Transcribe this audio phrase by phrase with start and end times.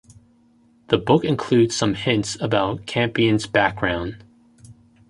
[0.87, 4.23] The book includes some hints about Campion's background.